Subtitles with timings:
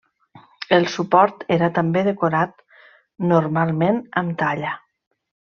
[0.77, 2.57] El suport era també decorat,
[3.33, 4.77] normalment amb talla.